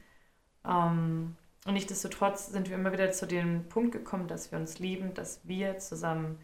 Ähm, 0.66 1.36
und 1.66 1.74
nichtsdestotrotz 1.74 2.48
sind 2.48 2.70
wir 2.70 2.76
immer 2.76 2.92
wieder 2.92 3.12
zu 3.12 3.28
dem 3.28 3.70
Punkt 3.70 3.92
gekommen, 3.92 4.28
dass 4.28 4.52
wir 4.52 4.60
uns 4.60 4.80
lieben, 4.80 5.14
dass 5.14 5.42
wir 5.48 5.78
zusammen 5.78 6.40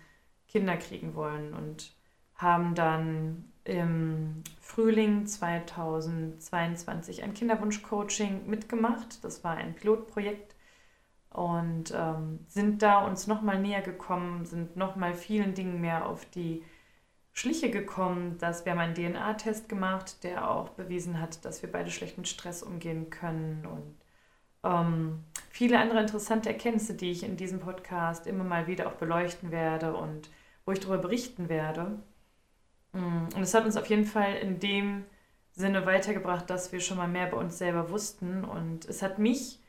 Kinder 0.47 0.77
kriegen 0.77 1.15
wollen 1.15 1.53
und 1.53 1.95
haben 2.35 2.75
dann 2.75 3.51
im 3.63 4.43
Frühling 4.61 5.25
2022 5.25 7.23
ein 7.23 7.33
Kinderwunsch-Coaching 7.33 8.47
mitgemacht. 8.47 9.23
Das 9.23 9.43
war 9.43 9.55
ein 9.55 9.73
Pilotprojekt 9.75 10.55
und 11.37 11.93
ähm, 11.95 12.39
sind 12.47 12.81
da 12.81 13.05
uns 13.05 13.27
nochmal 13.27 13.59
näher 13.59 13.83
gekommen, 13.83 14.43
sind 14.45 14.75
nochmal 14.75 15.13
vielen 15.13 15.53
Dingen 15.53 15.79
mehr 15.79 16.07
auf 16.07 16.25
die 16.25 16.63
Schliche 17.31 17.69
gekommen, 17.69 18.39
dass 18.39 18.65
wir 18.65 18.71
haben 18.71 18.79
einen 18.79 18.95
DNA-Test 18.95 19.69
gemacht, 19.69 20.23
der 20.23 20.49
auch 20.49 20.69
bewiesen 20.69 21.21
hat, 21.21 21.45
dass 21.45 21.61
wir 21.61 21.71
beide 21.71 21.91
schlecht 21.91 22.17
mit 22.17 22.27
Stress 22.27 22.63
umgehen 22.63 23.11
können 23.11 23.67
und 23.67 23.95
ähm, 24.63 25.23
viele 25.51 25.77
andere 25.77 25.99
interessante 25.99 26.49
Erkenntnisse, 26.49 26.95
die 26.95 27.11
ich 27.11 27.21
in 27.21 27.37
diesem 27.37 27.59
Podcast 27.59 28.25
immer 28.25 28.43
mal 28.43 28.65
wieder 28.65 28.87
auch 28.87 28.95
beleuchten 28.95 29.51
werde 29.51 29.93
und 29.95 30.31
wo 30.65 30.71
ich 30.71 30.79
darüber 30.79 30.97
berichten 30.97 31.49
werde. 31.49 31.99
Mm, 32.93 33.25
und 33.35 33.41
es 33.43 33.53
hat 33.53 33.65
uns 33.65 33.77
auf 33.77 33.85
jeden 33.85 34.05
Fall 34.05 34.33
in 34.37 34.59
dem 34.59 35.05
Sinne 35.51 35.85
weitergebracht, 35.85 36.49
dass 36.49 36.71
wir 36.71 36.79
schon 36.79 36.97
mal 36.97 37.07
mehr 37.07 37.27
bei 37.27 37.37
uns 37.37 37.59
selber 37.59 37.91
wussten. 37.91 38.43
Und 38.43 38.85
es 38.85 39.03
hat 39.03 39.19
mich 39.19 39.59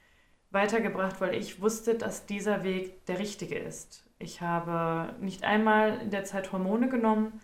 weitergebracht, 0.50 1.20
weil 1.20 1.34
ich 1.34 1.60
wusste, 1.60 1.94
dass 1.94 2.26
dieser 2.26 2.64
Weg 2.64 3.04
der 3.06 3.18
richtige 3.18 3.58
ist. 3.58 4.04
Ich 4.18 4.40
habe 4.40 5.14
nicht 5.20 5.44
einmal 5.44 6.00
in 6.00 6.10
der 6.10 6.24
Zeit 6.24 6.52
Hormone 6.52 6.88
genommen 6.88 7.40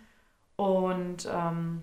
und 0.56 1.28
ähm, 1.30 1.82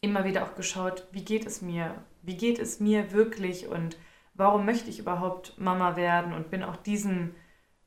immer 0.00 0.24
wieder 0.24 0.44
auch 0.44 0.54
geschaut, 0.54 1.06
wie 1.12 1.24
geht 1.24 1.46
es 1.46 1.62
mir? 1.62 1.94
Wie 2.22 2.36
geht 2.36 2.58
es 2.58 2.80
mir 2.80 3.12
wirklich 3.12 3.66
und 3.68 3.96
warum 4.34 4.64
möchte 4.64 4.90
ich 4.90 4.98
überhaupt 4.98 5.58
Mama 5.58 5.96
werden? 5.96 6.32
Und 6.32 6.50
bin 6.50 6.62
auch 6.62 6.76
diesen 6.76 7.34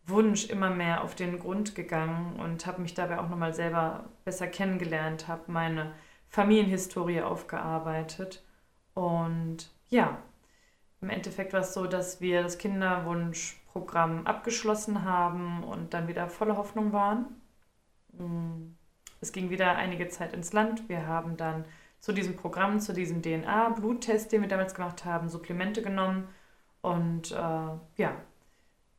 Wunsch 0.06 0.50
immer 0.50 0.70
mehr 0.70 1.04
auf 1.04 1.16
den 1.16 1.40
Grund 1.40 1.76
gegangen 1.76 2.40
und 2.40 2.66
habe 2.66 2.82
mich 2.82 2.94
dabei 2.94 3.20
auch 3.20 3.30
nochmal 3.30 3.54
selber 3.54 4.10
besser 4.26 4.48
kennengelernt, 4.48 5.28
habe 5.28 5.52
meine 5.52 5.94
Familienhistorie 6.28 7.22
aufgearbeitet. 7.22 8.44
Und 8.94 9.72
ja, 9.90 10.18
im 11.04 11.10
Endeffekt 11.10 11.52
war 11.52 11.60
es 11.60 11.74
so, 11.74 11.86
dass 11.86 12.22
wir 12.22 12.42
das 12.44 12.58
Kinderwunschprogramm 12.58 14.26
abgeschlossen 14.26 15.04
haben 15.04 15.64
und 15.64 15.94
dann 15.94 16.08
wieder 16.08 16.30
voller 16.30 16.56
Hoffnung 16.56 16.94
waren. 16.94 17.26
Es 19.20 19.34
ging 19.34 19.50
wieder 19.50 19.76
einige 19.76 20.08
Zeit 20.08 20.34
ins 20.34 20.54
Land. 20.54 20.88
Wir 20.88 21.06
haben 21.06 21.36
dann 21.36 21.66
zu 22.00 22.14
diesem 22.14 22.38
Programm, 22.38 22.80
zu 22.80 22.94
diesem 22.94 23.22
DNA-Bluttest, 23.22 24.32
den 24.32 24.42
wir 24.42 24.48
damals 24.48 24.76
gemacht 24.76 25.04
haben, 25.04 25.28
Supplemente 25.28 25.82
genommen. 25.82 26.30
Und 26.82 27.32
äh, 27.32 27.36
ja, 27.36 28.16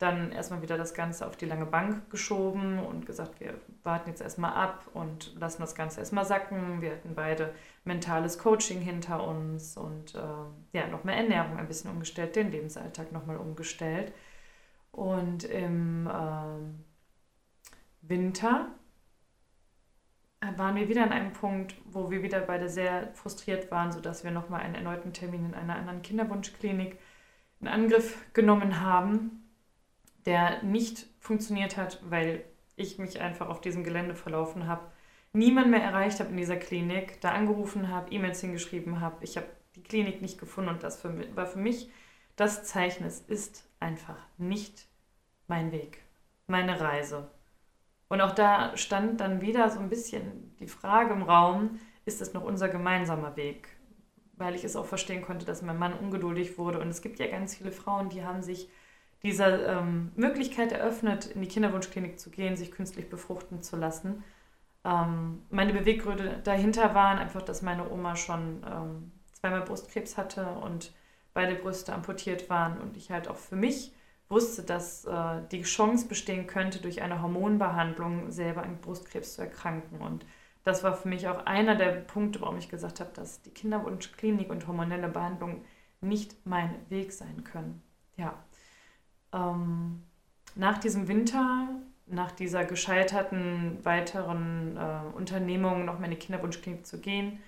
dann 0.04 0.32
erstmal 0.32 0.60
wieder 0.60 0.76
das 0.76 0.92
Ganze 0.92 1.26
auf 1.26 1.36
die 1.36 1.46
lange 1.46 1.64
Bank 1.64 2.10
geschoben 2.10 2.78
und 2.78 3.06
gesagt, 3.06 3.40
wir 3.40 3.54
warten 3.82 4.10
jetzt 4.10 4.20
erstmal 4.20 4.52
ab 4.52 4.86
und 4.92 5.34
lassen 5.40 5.62
das 5.62 5.74
Ganze 5.74 6.00
erstmal 6.00 6.26
sacken. 6.26 6.82
Wir 6.82 6.92
hatten 6.92 7.14
beide 7.14 7.54
mentales 7.84 8.38
Coaching 8.38 8.80
hinter 8.80 9.26
uns 9.26 9.78
und 9.78 10.14
äh, 10.14 10.78
ja, 10.78 10.86
noch 10.88 11.04
Ernährung 11.06 11.56
ein 11.56 11.66
bisschen 11.66 11.90
umgestellt, 11.90 12.36
den 12.36 12.52
Lebensalltag 12.52 13.12
nochmal 13.12 13.38
umgestellt. 13.38 14.12
Und 14.92 15.44
im 15.44 16.06
äh, 16.06 16.10
Winter 18.02 18.68
waren 20.56 20.76
wir 20.76 20.90
wieder 20.90 21.04
an 21.04 21.12
einem 21.12 21.32
Punkt, 21.32 21.74
wo 21.86 22.10
wir 22.10 22.22
wieder 22.22 22.40
beide 22.40 22.68
sehr 22.68 23.08
frustriert 23.14 23.70
waren, 23.70 23.90
sodass 23.90 24.22
wir 24.22 24.30
nochmal 24.30 24.60
einen 24.60 24.74
erneuten 24.74 25.14
Termin 25.14 25.46
in 25.46 25.54
einer 25.54 25.76
anderen 25.76 26.02
Kinderwunschklinik 26.02 26.98
in 27.60 27.68
Angriff 27.68 28.22
genommen 28.34 28.82
haben 28.82 29.43
der 30.26 30.62
nicht 30.62 31.06
funktioniert 31.18 31.76
hat, 31.76 32.00
weil 32.08 32.44
ich 32.76 32.98
mich 32.98 33.20
einfach 33.20 33.48
auf 33.48 33.60
diesem 33.60 33.84
Gelände 33.84 34.14
verlaufen 34.14 34.66
habe, 34.66 34.90
niemand 35.32 35.70
mehr 35.70 35.82
erreicht 35.82 36.20
habe 36.20 36.30
in 36.30 36.36
dieser 36.36 36.56
Klinik, 36.56 37.20
da 37.20 37.32
angerufen 37.32 37.88
habe, 37.88 38.10
E-Mails 38.10 38.40
hingeschrieben 38.40 39.00
habe. 39.00 39.22
Ich 39.22 39.36
habe 39.36 39.46
die 39.76 39.82
Klinik 39.82 40.22
nicht 40.22 40.38
gefunden 40.38 40.70
und 40.70 40.82
das 40.82 41.00
für, 41.00 41.36
war 41.36 41.46
für 41.46 41.58
mich 41.58 41.90
das 42.36 42.64
Zeichen. 42.64 43.04
Es 43.04 43.20
ist 43.20 43.68
einfach 43.80 44.18
nicht 44.38 44.86
mein 45.46 45.72
Weg, 45.72 45.98
meine 46.46 46.80
Reise. 46.80 47.30
Und 48.08 48.20
auch 48.20 48.32
da 48.32 48.76
stand 48.76 49.20
dann 49.20 49.40
wieder 49.40 49.70
so 49.70 49.80
ein 49.80 49.88
bisschen 49.88 50.54
die 50.60 50.68
Frage 50.68 51.12
im 51.12 51.22
Raum, 51.22 51.80
ist 52.04 52.20
es 52.20 52.34
noch 52.34 52.44
unser 52.44 52.68
gemeinsamer 52.68 53.36
Weg? 53.36 53.68
Weil 54.36 54.54
ich 54.54 54.64
es 54.64 54.76
auch 54.76 54.86
verstehen 54.86 55.22
konnte, 55.22 55.46
dass 55.46 55.62
mein 55.62 55.78
Mann 55.78 55.94
ungeduldig 55.94 56.58
wurde. 56.58 56.80
Und 56.80 56.88
es 56.88 57.02
gibt 57.02 57.18
ja 57.18 57.26
ganz 57.26 57.56
viele 57.56 57.72
Frauen, 57.72 58.08
die 58.08 58.24
haben 58.24 58.42
sich 58.42 58.68
dieser 59.24 59.80
ähm, 59.80 60.12
Möglichkeit 60.14 60.70
eröffnet, 60.70 61.26
in 61.26 61.40
die 61.40 61.48
Kinderwunschklinik 61.48 62.20
zu 62.20 62.30
gehen, 62.30 62.56
sich 62.56 62.70
künstlich 62.70 63.08
befruchten 63.08 63.62
zu 63.62 63.76
lassen. 63.76 64.22
Ähm, 64.84 65.42
meine 65.50 65.72
Beweggründe 65.72 66.40
dahinter 66.44 66.94
waren 66.94 67.18
einfach, 67.18 67.42
dass 67.42 67.62
meine 67.62 67.90
Oma 67.90 68.16
schon 68.16 68.62
ähm, 68.70 69.12
zweimal 69.32 69.62
Brustkrebs 69.62 70.18
hatte 70.18 70.46
und 70.46 70.92
beide 71.32 71.54
Brüste 71.54 71.94
amputiert 71.94 72.50
waren 72.50 72.78
und 72.78 72.96
ich 72.98 73.10
halt 73.10 73.26
auch 73.26 73.36
für 73.36 73.56
mich 73.56 73.92
wusste, 74.28 74.62
dass 74.62 75.06
äh, 75.06 75.40
die 75.50 75.62
Chance 75.62 76.06
bestehen 76.06 76.46
könnte, 76.46 76.80
durch 76.80 77.00
eine 77.00 77.22
Hormonbehandlung 77.22 78.30
selber 78.30 78.62
an 78.62 78.78
Brustkrebs 78.80 79.34
zu 79.34 79.42
erkranken. 79.42 80.00
Und 80.00 80.26
das 80.64 80.82
war 80.82 80.94
für 80.94 81.08
mich 81.08 81.28
auch 81.28 81.46
einer 81.46 81.76
der 81.76 81.92
Punkte, 81.92 82.42
warum 82.42 82.58
ich 82.58 82.68
gesagt 82.68 83.00
habe, 83.00 83.10
dass 83.14 83.40
die 83.40 83.50
Kinderwunschklinik 83.50 84.50
und 84.50 84.66
hormonelle 84.66 85.08
Behandlung 85.08 85.64
nicht 86.02 86.46
mein 86.46 86.74
Weg 86.90 87.12
sein 87.12 87.42
können. 87.44 87.82
Ja, 88.16 88.34
ähm, 89.34 90.02
nach 90.54 90.78
diesem 90.78 91.08
Winter, 91.08 91.68
nach 92.06 92.30
dieser 92.30 92.64
gescheiterten 92.64 93.84
weiteren 93.84 94.76
äh, 94.76 95.16
Unternehmung, 95.16 95.84
noch 95.84 95.98
mal 95.98 96.04
in 96.04 96.12
die 96.12 96.18
Kinderwunschklinik 96.18 96.86
zu 96.86 97.00
gehen, 97.00 97.40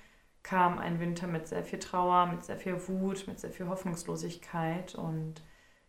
kam 0.43 0.79
ein 0.79 1.01
Winter 1.01 1.27
mit 1.27 1.49
sehr 1.49 1.65
viel 1.65 1.79
Trauer, 1.79 2.27
mit 2.27 2.45
sehr 2.45 2.57
viel 2.57 2.89
Wut, 2.89 3.27
mit 3.27 3.41
sehr 3.41 3.51
viel 3.51 3.69
Hoffnungslosigkeit. 3.69 4.95
Und 4.95 5.43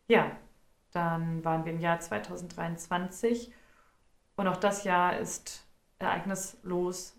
ja, 0.07 0.31
dann 0.91 1.43
waren 1.43 1.65
wir 1.65 1.73
im 1.73 1.79
Jahr 1.79 1.99
2023 1.99 3.51
und 4.35 4.47
auch 4.47 4.57
das 4.57 4.83
Jahr 4.83 5.17
ist 5.17 5.65
ereignislos 5.99 7.15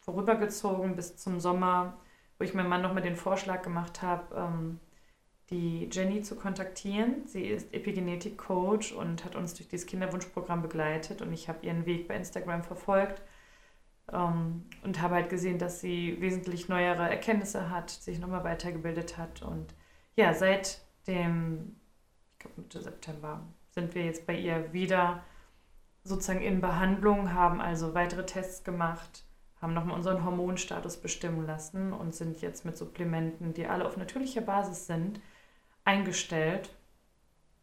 vorübergezogen 0.00 0.96
bis 0.96 1.16
zum 1.16 1.40
Sommer, 1.40 1.98
wo 2.38 2.44
ich 2.44 2.54
meinem 2.54 2.68
Mann 2.68 2.82
noch 2.82 2.94
mal 2.94 3.00
den 3.00 3.16
Vorschlag 3.16 3.62
gemacht 3.62 4.00
habe, 4.00 4.34
ähm, 4.34 4.80
die 5.50 5.88
Jenny 5.90 6.22
zu 6.22 6.36
kontaktieren. 6.36 7.26
Sie 7.26 7.44
ist 7.44 7.72
Epigenetik-Coach 7.72 8.92
und 8.92 9.24
hat 9.24 9.34
uns 9.34 9.54
durch 9.54 9.68
dieses 9.68 9.86
Kinderwunschprogramm 9.86 10.62
begleitet 10.62 11.22
und 11.22 11.32
ich 11.32 11.48
habe 11.48 11.64
ihren 11.66 11.86
Weg 11.86 12.08
bei 12.08 12.16
Instagram 12.16 12.62
verfolgt 12.62 13.22
ähm, 14.12 14.66
und 14.84 15.00
habe 15.00 15.14
halt 15.14 15.30
gesehen, 15.30 15.58
dass 15.58 15.80
sie 15.80 16.20
wesentlich 16.20 16.68
neuere 16.68 17.08
Erkenntnisse 17.08 17.70
hat, 17.70 17.90
sich 17.90 18.18
nochmal 18.18 18.44
weitergebildet 18.44 19.16
hat 19.16 19.42
und 19.42 19.74
ja, 20.16 20.34
seit 20.34 20.82
dem, 21.06 21.76
ich 22.32 22.38
glaube 22.40 22.60
Mitte 22.60 22.82
September, 22.82 23.46
sind 23.70 23.94
wir 23.94 24.04
jetzt 24.04 24.26
bei 24.26 24.34
ihr 24.36 24.72
wieder 24.72 25.22
sozusagen 26.04 26.42
in 26.42 26.60
Behandlung, 26.60 27.32
haben 27.32 27.60
also 27.60 27.94
weitere 27.94 28.26
Tests 28.26 28.64
gemacht, 28.64 29.24
haben 29.60 29.74
nochmal 29.74 29.96
unseren 29.96 30.24
Hormonstatus 30.24 30.96
bestimmen 30.98 31.46
lassen 31.46 31.92
und 31.92 32.14
sind 32.14 32.40
jetzt 32.40 32.64
mit 32.64 32.76
Supplementen, 32.76 33.54
die 33.54 33.66
alle 33.66 33.86
auf 33.86 33.96
natürlicher 33.96 34.40
Basis 34.40 34.86
sind, 34.86 35.20
eingestellt. 35.88 36.68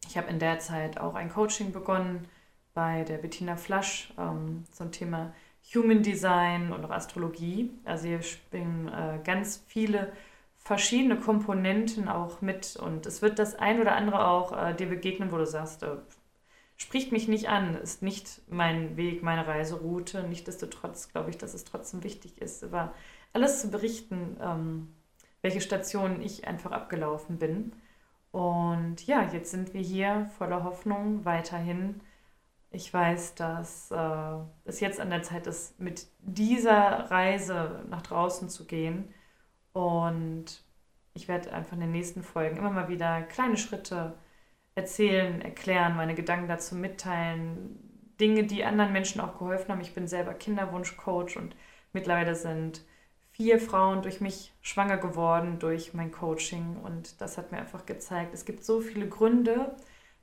Ich 0.08 0.18
habe 0.18 0.30
in 0.30 0.40
der 0.40 0.58
Zeit 0.58 1.00
auch 1.00 1.14
ein 1.14 1.30
Coaching 1.30 1.72
begonnen 1.72 2.28
bei 2.74 3.04
der 3.04 3.20
Bettina 3.20 3.56
Flasch 3.56 4.12
ähm, 4.18 4.64
zum 4.72 4.92
Thema 4.92 5.32
Human 5.76 6.02
Design 6.02 6.74
und 6.74 6.84
auch 6.84 6.90
Astrologie. 6.90 7.70
Also 7.86 8.08
hier 8.08 8.24
spielen 8.24 8.88
äh, 8.88 9.20
ganz 9.24 9.64
viele 9.68 10.12
verschiedene 10.58 11.20
Komponenten 11.20 12.08
auch 12.08 12.42
mit 12.42 12.76
und 12.76 13.06
es 13.06 13.22
wird 13.22 13.38
das 13.38 13.54
ein 13.54 13.80
oder 13.80 13.96
andere 13.96 14.28
auch 14.28 14.52
äh, 14.52 14.74
dir 14.74 14.90
begegnen, 14.90 15.32
wo 15.32 15.38
du 15.38 15.46
sagst, 15.46 15.84
äh, 15.84 15.98
spricht 16.78 17.12
mich 17.12 17.28
nicht 17.28 17.48
an, 17.48 17.76
ist 17.76 18.02
nicht 18.02 18.42
mein 18.50 18.98
Weg, 18.98 19.22
meine 19.22 19.46
Reiseroute. 19.46 20.24
Nichtsdestotrotz 20.24 21.10
glaube 21.10 21.30
ich, 21.30 21.38
dass 21.38 21.54
es 21.54 21.64
trotzdem 21.64 22.04
wichtig 22.04 22.42
ist, 22.42 22.64
über 22.64 22.92
alles 23.34 23.62
zu 23.62 23.70
berichten, 23.70 24.38
ähm, 24.42 24.96
welche 25.44 25.62
Stationen 25.62 26.24
ich 26.24 26.48
einfach 26.48 26.72
abgelaufen 26.72 27.38
bin. 27.38 27.72
Und 28.36 29.08
ja, 29.08 29.24
jetzt 29.32 29.52
sind 29.52 29.74
wir 29.74 29.80
hier 29.80 30.30
voller 30.38 30.66
Hoffnung 30.66 31.24
weiterhin. 31.24 32.02
Ich 32.70 32.94
weiß, 32.94 33.36
dass 33.36 33.92
äh, 33.92 34.38
es 34.66 34.82
jetzt 34.82 35.00
an 35.00 35.10
der 35.10 35.24
Zeit 35.24 35.48
ist, 35.48 35.80
mit 35.80 36.08
dieser 36.20 37.10
Reise 37.10 37.86
nach 37.90 38.02
draußen 38.02 38.50
zu 38.50 38.66
gehen. 38.68 39.14
Und 39.72 40.66
ich 41.14 41.30
werde 41.30 41.54
einfach 41.54 41.76
in 41.76 41.80
den 41.80 41.94
nächsten 41.94 42.24
Folgen 42.24 42.58
immer 42.58 42.72
mal 42.72 42.90
wieder 42.90 43.22
kleine 43.22 43.56
Schritte 43.56 44.16
erzählen, 44.76 45.42
erklären, 45.42 45.96
meine 45.96 46.14
Gedanken 46.14 46.50
dazu 46.50 46.76
mitteilen, 46.76 47.80
Dinge, 48.20 48.44
die 48.44 48.66
anderen 48.66 48.92
Menschen 48.92 49.22
auch 49.22 49.38
geholfen 49.40 49.72
haben. 49.72 49.82
Ich 49.82 49.94
bin 49.94 50.10
selber 50.10 50.34
Kinderwunschcoach 50.34 51.38
und 51.38 51.56
mittlerweile 51.94 52.36
sind 52.36 52.82
vier 53.36 53.60
Frauen 53.60 54.02
durch 54.02 54.22
mich 54.22 54.54
schwanger 54.62 54.98
geworden, 54.98 55.60
durch 55.60 55.94
mein 55.94 56.12
Coaching. 56.12 56.78
Und 56.84 57.20
das 57.20 57.38
hat 57.38 57.52
mir 57.52 57.58
einfach 57.58 57.86
gezeigt, 57.86 58.34
es 58.34 58.46
gibt 58.46 58.64
so 58.64 58.80
viele 58.80 59.10
Gründe, 59.10 59.76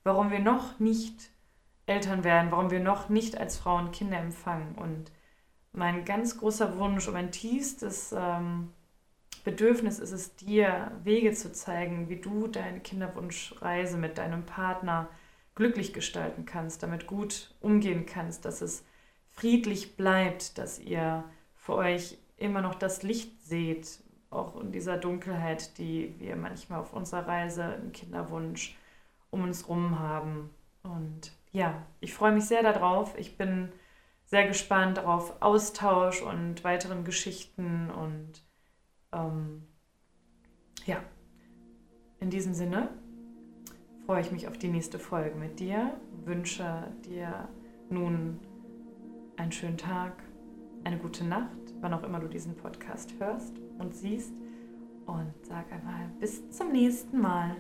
warum 0.03 0.31
wir 0.31 0.39
noch 0.39 0.79
nicht 0.79 1.31
Eltern 1.85 2.25
werden, 2.25 2.51
warum 2.51 2.71
wir 2.71 2.81
noch 2.81 3.11
nicht 3.11 3.37
als 3.37 3.59
Frauen 3.59 3.93
Kinder 3.93 4.19
empfangen. 4.19 4.77
Und 4.77 5.13
mein 5.73 6.07
ganz 6.07 6.39
großer 6.39 6.79
Wunsch 6.79 7.07
und 7.07 7.13
mein 7.13 7.33
tiefstes 7.33 8.15
ähm, 8.17 8.73
Bedürfnis 9.45 9.99
ist 9.99 10.13
es 10.13 10.35
dir, 10.37 10.93
Wege 11.05 11.33
zu 11.33 11.53
zeigen, 11.53 12.09
wie 12.09 12.17
du 12.17 12.47
deine 12.47 12.81
Kinderwunschreise 12.81 13.99
mit 13.99 14.17
deinem 14.17 14.47
Partner 14.47 15.09
glücklich 15.55 15.93
gestalten 15.93 16.47
kannst, 16.47 16.83
damit 16.83 17.07
gut 17.07 17.55
umgehen 17.61 18.07
kannst, 18.07 18.47
dass 18.47 18.63
es 18.63 18.85
friedlich 19.29 19.97
bleibt, 19.97 20.57
dass 20.57 20.79
ihr 20.79 21.25
für 21.57 21.75
euch 21.75 22.17
immer 22.43 22.61
noch 22.61 22.75
das 22.75 23.03
Licht 23.03 23.43
seht, 23.43 24.03
auch 24.31 24.61
in 24.61 24.73
dieser 24.73 24.97
Dunkelheit, 24.97 25.79
die 25.79 26.15
wir 26.19 26.37
manchmal 26.37 26.81
auf 26.81 26.93
unserer 26.93 27.27
Reise 27.27 27.79
im 27.83 27.93
Kinderwunsch 27.93 28.77
um 29.31 29.45
uns 29.45 29.69
rum 29.69 29.99
haben. 29.99 30.51
Und 30.83 31.33
ja, 31.53 31.87
ich 32.01 32.15
freue 32.15 32.33
mich 32.33 32.45
sehr 32.45 32.63
darauf. 32.63 33.17
Ich 33.19 33.37
bin 33.37 33.71
sehr 34.25 34.47
gespannt 34.47 34.99
auf 34.99 35.43
Austausch 35.43 36.23
und 36.23 36.65
weiteren 36.65 37.05
Geschichten 37.05 37.91
und 37.91 38.43
ähm, 39.13 39.63
ja, 40.87 41.03
in 42.19 42.31
diesem 42.31 42.55
Sinne 42.55 42.89
freue 44.07 44.23
ich 44.23 44.33
mich 44.33 44.49
auf 44.49 44.57
die 44.57 44.69
nächste 44.69 44.99
Folge 44.99 45.37
mit 45.37 45.61
dir, 45.61 46.01
wünsche 46.25 46.91
dir 47.05 47.49
nun 47.91 48.41
einen 49.37 49.53
schönen 49.53 49.77
Tag, 49.77 50.23
eine 50.85 50.99
gute 50.99 51.25
Nacht, 51.25 51.62
wann 51.83 51.93
auch 51.95 52.03
immer 52.05 52.21
du 52.21 52.29
diesen 52.29 52.55
Podcast 52.55 53.13
hörst 53.19 53.61
und 53.79 53.95
siehst 53.95 54.33
und 55.07 55.33
sag 55.43 55.71
einmal 55.73 56.11
bis 56.21 56.51
zum 56.51 56.73
nächsten 56.73 57.21
Mal. 57.21 57.57